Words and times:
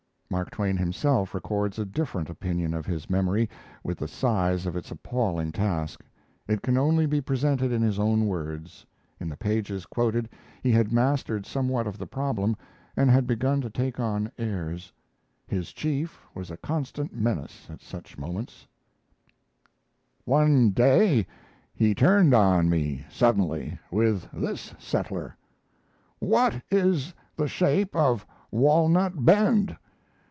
Mark 0.31 0.49
Twain 0.49 0.77
himself 0.77 1.33
records 1.33 1.77
a 1.77 1.83
different 1.83 2.29
opinion 2.29 2.73
of 2.73 2.85
his 2.85 3.09
memory, 3.09 3.49
with 3.83 3.97
the 3.97 4.07
size 4.07 4.65
of 4.65 4.77
its 4.77 4.89
appalling 4.89 5.51
task. 5.51 6.05
It 6.47 6.61
can 6.61 6.77
only 6.77 7.05
be 7.05 7.19
presented 7.19 7.73
in 7.73 7.81
his 7.81 7.99
own 7.99 8.25
words. 8.27 8.85
In 9.19 9.27
the 9.27 9.35
pages 9.35 9.85
quoted 9.85 10.29
he 10.63 10.71
had 10.71 10.93
mastered 10.93 11.45
somewhat 11.45 11.85
of 11.85 11.97
the 11.97 12.07
problem, 12.07 12.55
and 12.95 13.11
had 13.11 13.27
begun 13.27 13.59
to 13.59 13.69
take 13.69 13.99
on 13.99 14.31
airs. 14.37 14.93
His 15.47 15.73
chief 15.73 16.21
was 16.33 16.49
a 16.49 16.55
constant 16.55 17.13
menace 17.13 17.67
at 17.69 17.81
such 17.81 18.17
moments: 18.17 18.65
One 20.23 20.69
day 20.69 21.27
he 21.73 21.93
turned 21.93 22.33
on 22.33 22.69
me 22.69 23.05
suddenly 23.11 23.77
with 23.91 24.29
this 24.31 24.73
settler: 24.79 25.35
"What 26.19 26.61
is 26.71 27.13
the 27.35 27.49
shape 27.49 27.93
of 27.93 28.25
Walnut 28.49 29.25
Bend?" 29.25 29.75